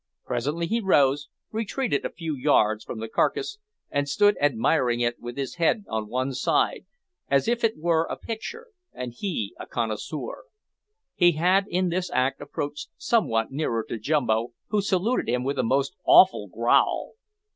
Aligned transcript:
Presently 0.25 0.65
he 0.65 0.81
rose, 0.81 1.29
retreated 1.51 2.03
a 2.03 2.09
few 2.09 2.35
yards 2.35 2.83
from 2.83 2.97
the 2.97 3.07
carcase, 3.07 3.59
and 3.91 4.09
stood 4.09 4.35
admiring 4.41 4.99
it 4.99 5.19
with 5.19 5.37
his 5.37 5.57
head 5.61 5.83
on 5.87 6.07
one 6.09 6.33
side, 6.33 6.87
as 7.29 7.47
if 7.47 7.63
it 7.63 7.77
were 7.77 8.05
a 8.05 8.17
picture 8.17 8.69
and 8.93 9.13
he 9.15 9.53
a 9.59 9.67
connoisseur. 9.67 10.45
He 11.13 11.33
had 11.33 11.67
in 11.69 11.89
this 11.89 12.09
act 12.09 12.41
approached 12.41 12.89
somewhat 12.97 13.51
nearer 13.51 13.85
to 13.89 13.99
Jumbo, 13.99 14.53
who 14.69 14.81
saluted 14.81 15.29
him 15.29 15.43
with 15.43 15.59
a 15.59 15.63
most 15.63 15.95
awful 16.03 16.47
growl. 16.47 17.11